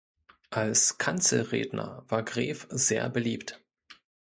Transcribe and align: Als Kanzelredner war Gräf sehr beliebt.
Als 0.49 0.97
Kanzelredner 0.97 2.03
war 2.07 2.23
Gräf 2.23 2.65
sehr 2.71 3.07
beliebt. 3.07 3.59